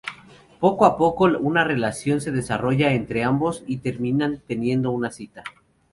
[0.59, 5.43] Poco a poco, una relación se desarrolla entre ambos y terminan teniendo una cita.